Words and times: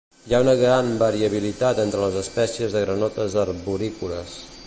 Hi 0.29 0.33
ha 0.35 0.37
una 0.43 0.53
gran 0.59 0.87
variabilitat 1.01 1.81
entre 1.83 2.01
les 2.05 2.17
espècies 2.23 2.73
de 2.77 2.83
granotes 2.87 3.39
arborícoles. 3.45 4.41